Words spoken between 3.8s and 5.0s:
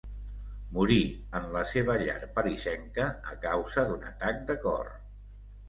d'un atac de cor.